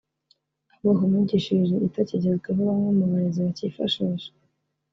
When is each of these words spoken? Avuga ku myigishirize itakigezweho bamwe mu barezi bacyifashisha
Avuga 0.73 0.93
ku 0.97 1.03
myigishirize 1.11 1.75
itakigezweho 1.87 2.59
bamwe 2.67 2.89
mu 2.97 3.05
barezi 3.11 3.39
bacyifashisha 3.45 4.31